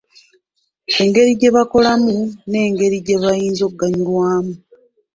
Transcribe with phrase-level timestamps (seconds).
[1.01, 2.15] Engeri gye bakolamu
[2.49, 4.53] n'engeri gye bayinza okubaganyulwamu.